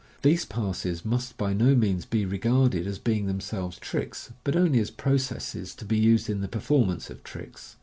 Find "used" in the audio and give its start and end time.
5.99-6.27